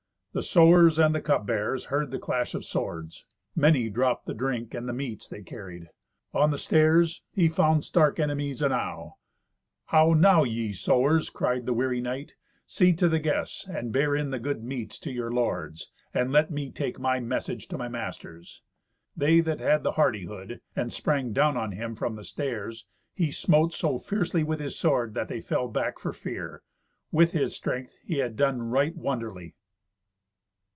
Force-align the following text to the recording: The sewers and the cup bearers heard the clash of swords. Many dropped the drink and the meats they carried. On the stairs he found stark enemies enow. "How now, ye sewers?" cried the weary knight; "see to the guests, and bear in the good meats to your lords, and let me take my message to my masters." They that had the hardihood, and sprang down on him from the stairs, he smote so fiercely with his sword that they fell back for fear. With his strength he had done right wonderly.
The 0.33 0.41
sewers 0.41 0.97
and 0.97 1.13
the 1.13 1.19
cup 1.19 1.45
bearers 1.45 1.87
heard 1.87 2.09
the 2.09 2.17
clash 2.17 2.55
of 2.55 2.63
swords. 2.63 3.25
Many 3.53 3.89
dropped 3.89 4.27
the 4.27 4.33
drink 4.33 4.73
and 4.73 4.87
the 4.87 4.93
meats 4.93 5.27
they 5.27 5.41
carried. 5.41 5.89
On 6.33 6.51
the 6.51 6.57
stairs 6.57 7.21
he 7.33 7.49
found 7.49 7.83
stark 7.83 8.17
enemies 8.17 8.61
enow. 8.61 9.17
"How 9.87 10.13
now, 10.13 10.43
ye 10.45 10.71
sewers?" 10.71 11.29
cried 11.29 11.65
the 11.65 11.73
weary 11.73 11.99
knight; 11.99 12.35
"see 12.65 12.93
to 12.93 13.09
the 13.09 13.19
guests, 13.19 13.67
and 13.67 13.91
bear 13.91 14.15
in 14.15 14.29
the 14.29 14.39
good 14.39 14.63
meats 14.63 14.97
to 14.99 15.11
your 15.11 15.33
lords, 15.33 15.91
and 16.13 16.31
let 16.31 16.49
me 16.49 16.71
take 16.71 16.97
my 16.97 17.19
message 17.19 17.67
to 17.67 17.77
my 17.77 17.89
masters." 17.89 18.61
They 19.17 19.41
that 19.41 19.59
had 19.59 19.83
the 19.83 19.91
hardihood, 19.99 20.61
and 20.77 20.93
sprang 20.93 21.33
down 21.33 21.57
on 21.57 21.73
him 21.73 21.93
from 21.93 22.15
the 22.15 22.23
stairs, 22.23 22.85
he 23.13 23.31
smote 23.33 23.73
so 23.73 23.99
fiercely 23.99 24.45
with 24.45 24.61
his 24.61 24.79
sword 24.79 25.13
that 25.13 25.27
they 25.27 25.41
fell 25.41 25.67
back 25.67 25.99
for 25.99 26.13
fear. 26.13 26.63
With 27.11 27.33
his 27.33 27.53
strength 27.53 27.97
he 28.05 28.19
had 28.19 28.37
done 28.37 28.61
right 28.61 28.95
wonderly. 28.95 29.55